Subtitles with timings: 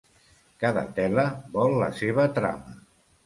[0.63, 1.25] Cada tela
[1.57, 2.75] vol la seva trama.